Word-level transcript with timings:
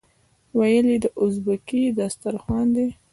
ویل 0.57 0.87
یې 0.93 0.97
دا 1.03 1.09
ازبکي 1.23 1.81
دسترخوان 1.99 2.67
دی. 2.75 2.87